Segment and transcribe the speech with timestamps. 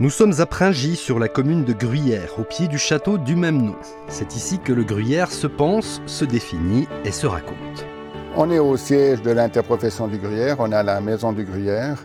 [0.00, 3.60] Nous sommes à Pringy, sur la commune de Gruyère, au pied du château du même
[3.60, 3.76] nom.
[4.08, 7.84] C'est ici que le Gruyère se pense, se définit et se raconte.
[8.34, 12.02] On est au siège de l'interprofession du Gruyère, on a la maison du Gruyère,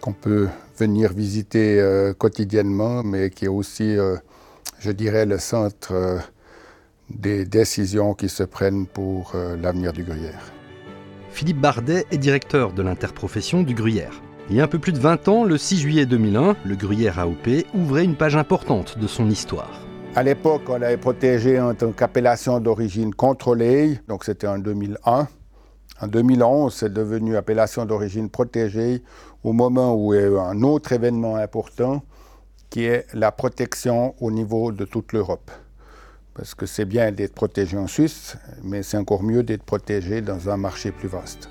[0.00, 4.14] qu'on peut venir visiter euh, quotidiennement, mais qui est aussi, euh,
[4.78, 6.18] je dirais, le centre euh,
[7.10, 10.52] des décisions qui se prennent pour l'avenir du Gruyère.
[11.30, 14.22] Philippe Bardet est directeur de l'interprofession du Gruyère.
[14.52, 17.18] Il y a un peu plus de 20 ans, le 6 juillet 2001, le Gruyère
[17.18, 19.80] AOP ouvrait une page importante de son histoire.
[20.14, 25.26] À l'époque, on l'avait protégé en tant qu'appellation d'origine contrôlée, donc c'était en 2001.
[26.02, 29.02] En 2011, c'est devenu appellation d'origine protégée
[29.42, 32.02] au moment où il y a eu un autre événement important
[32.68, 35.50] qui est la protection au niveau de toute l'Europe.
[36.34, 40.50] Parce que c'est bien d'être protégé en Suisse, mais c'est encore mieux d'être protégé dans
[40.50, 41.48] un marché plus vaste.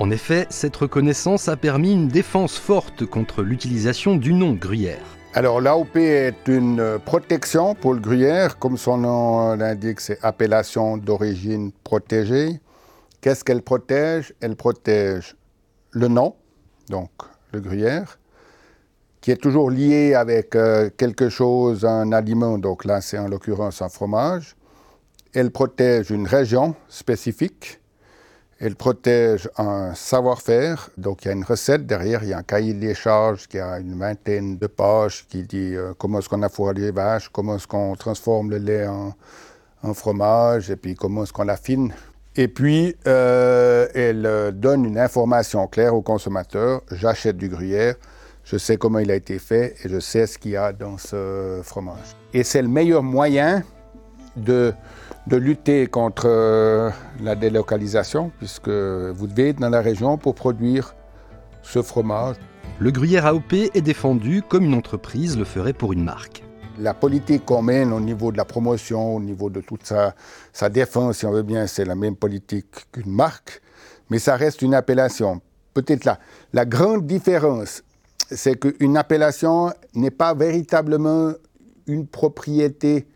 [0.00, 5.04] En effet, cette reconnaissance a permis une défense forte contre l'utilisation du nom gruyère.
[5.34, 11.70] Alors l'AOP est une protection pour le gruyère, comme son nom l'indique, c'est appellation d'origine
[11.84, 12.62] protégée.
[13.20, 14.32] Qu'est-ce qu'elle protège?
[14.40, 15.36] Elle protège
[15.90, 16.34] le nom,
[16.88, 17.10] donc
[17.52, 18.18] le gruyère,
[19.20, 23.82] qui est toujours lié avec euh, quelque chose, un aliment, donc là c'est en l'occurrence
[23.82, 24.56] un fromage.
[25.34, 27.80] Elle protège une région spécifique,
[28.60, 32.42] elle protège un savoir-faire, donc il y a une recette derrière, il y a un
[32.42, 36.42] cahier des charges qui a une vingtaine de pages qui dit euh, comment est-ce qu'on
[36.42, 39.14] affoire les vaches, comment est-ce qu'on transforme le lait en,
[39.94, 41.94] fromage, et puis comment est-ce qu'on l'affine.
[42.36, 46.82] Et puis, euh, elle euh, donne une information claire au consommateur.
[46.92, 47.94] J'achète du gruyère,
[48.44, 50.98] je sais comment il a été fait et je sais ce qu'il y a dans
[50.98, 52.14] ce fromage.
[52.34, 53.62] Et c'est le meilleur moyen
[54.36, 54.74] de
[55.26, 56.90] de lutter contre euh,
[57.22, 60.94] la délocalisation, puisque vous devez être dans la région pour produire
[61.62, 62.36] ce fromage.
[62.78, 66.42] Le gruyère AOP est défendu comme une entreprise le ferait pour une marque.
[66.78, 70.14] La politique qu'on mène au niveau de la promotion, au niveau de toute sa,
[70.52, 73.60] sa défense, si on veut bien, c'est la même politique qu'une marque,
[74.08, 75.42] mais ça reste une appellation.
[75.74, 76.18] Peut-être là,
[76.54, 77.82] la grande différence,
[78.30, 81.32] c'est qu'une appellation n'est pas véritablement
[81.86, 83.06] une propriété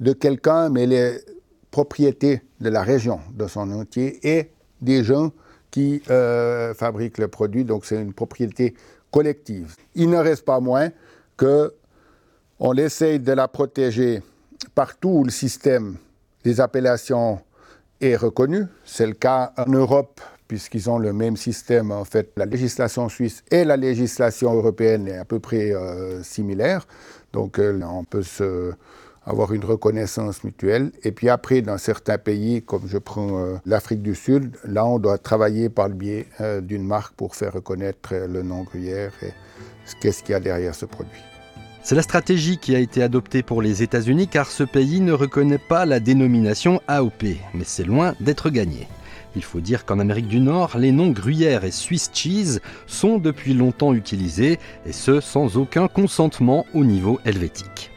[0.00, 1.24] de quelqu'un, mais elle est
[1.74, 5.32] propriété de la région de son entier et des gens
[5.72, 7.64] qui euh, fabriquent le produit.
[7.64, 8.74] Donc c'est une propriété
[9.10, 9.74] collective.
[9.96, 10.90] Il ne reste pas moins
[11.36, 11.74] que
[12.60, 14.22] on essaye de la protéger
[14.76, 15.96] partout où le système
[16.44, 17.40] des appellations
[18.00, 18.66] est reconnu.
[18.84, 21.90] C'est le cas en Europe puisqu'ils ont le même système.
[21.90, 26.86] En fait, la législation suisse et la législation européenne est à peu près euh, similaire.
[27.32, 28.74] Donc euh, on peut se
[29.26, 30.92] avoir une reconnaissance mutuelle.
[31.02, 34.98] Et puis après, dans certains pays, comme je prends euh, l'Afrique du Sud, là, on
[34.98, 39.12] doit travailler par le biais euh, d'une marque pour faire reconnaître euh, le nom gruyère
[39.22, 39.32] et
[40.00, 41.22] qu'est-ce qu'il y a derrière ce produit.
[41.82, 45.58] C'est la stratégie qui a été adoptée pour les États-Unis car ce pays ne reconnaît
[45.58, 48.88] pas la dénomination AOP, mais c'est loin d'être gagné.
[49.36, 53.52] Il faut dire qu'en Amérique du Nord, les noms gruyère et Swiss cheese sont depuis
[53.52, 57.93] longtemps utilisés, et ce sans aucun consentement au niveau helvétique.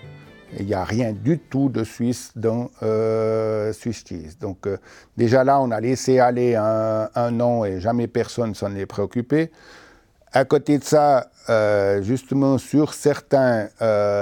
[0.59, 4.37] Il n'y a rien du tout de Suisse dans euh, Swiss Cheese.
[4.39, 4.77] Donc euh,
[5.15, 9.51] déjà là, on a laissé aller un, un nom et jamais personne s'en est préoccupé.
[10.33, 13.69] À côté de ça, euh, justement, sur certains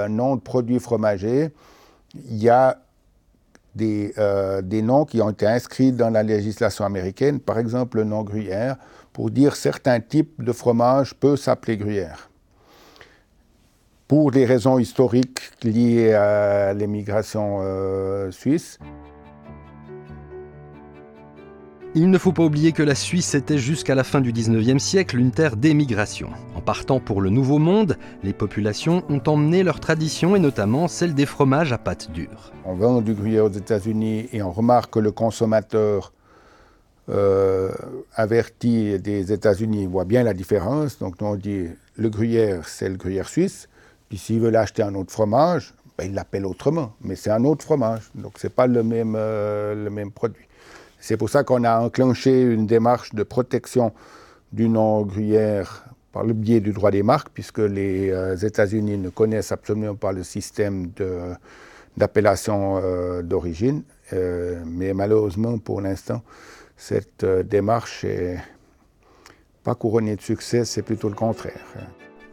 [0.08, 1.50] noms de produits fromagers,
[2.14, 2.78] il y a
[3.74, 4.14] des,
[4.62, 8.76] des, noms qui ont été inscrits dans la législation américaine, par exemple le nom gruyère,
[9.12, 12.30] pour dire certains types de fromage peuvent s'appeler gruyère
[14.08, 18.78] pour des raisons historiques liées à l'émigration euh, suisse.
[21.94, 25.18] Il ne faut pas oublier que la Suisse était jusqu'à la fin du 19e siècle
[25.18, 26.28] une terre d'émigration.
[26.54, 31.14] En partant pour le Nouveau Monde, les populations ont emmené leurs traditions et notamment celle
[31.14, 32.52] des fromages à pâte dure.
[32.66, 36.12] On vend du gruyère aux États-Unis et on remarque que le consommateur
[37.08, 37.70] euh,
[38.14, 40.98] averti des États-Unis voit bien la différence.
[40.98, 43.70] Donc on dit le gruyère, c'est le gruyère suisse.
[44.08, 47.64] Puis s'il veut acheter un autre fromage, ben, il l'appelle autrement, mais c'est un autre
[47.64, 48.10] fromage.
[48.14, 50.46] Donc ce n'est pas le même, euh, le même produit.
[51.00, 53.92] C'est pour ça qu'on a enclenché une démarche de protection
[54.52, 59.10] du nom gruyère par le biais du droit des marques, puisque les euh, États-Unis ne
[59.10, 60.90] connaissent absolument pas le système
[61.96, 63.82] d'appellation euh, d'origine.
[64.12, 66.22] mais malheureusement, pour l'instant,
[66.76, 68.42] cette démarche n'est
[69.64, 71.60] pas couronnée de succès, c'est plutôt le contraire.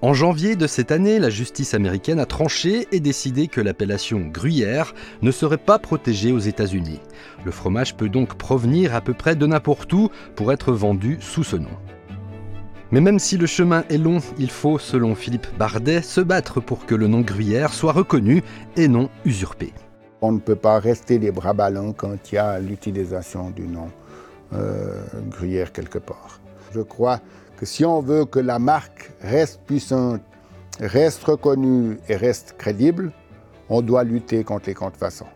[0.03, 4.94] En janvier de cette année, la justice américaine a tranché et décidé que l'appellation gruyère
[5.21, 7.00] ne serait pas protégée aux États-Unis.
[7.45, 11.45] Le fromage peut donc provenir à peu près de n'importe où pour être vendu sous
[11.45, 11.71] ce nom.
[12.91, 16.85] Mais même si le chemin est long, il faut, selon Philippe Bardet, se battre pour
[16.85, 18.44] que le nom Gruyère soit reconnu
[18.75, 19.71] et non usurpé.
[20.19, 23.88] On ne peut pas rester les bras ballants quand il y a l'utilisation du nom
[24.51, 26.41] euh, Gruyère quelque part.
[26.73, 27.21] Je crois
[27.65, 30.21] si on veut que la marque reste puissante,
[30.80, 33.12] reste reconnue et reste crédible,
[33.69, 35.27] on doit lutter contre les contrefaçons.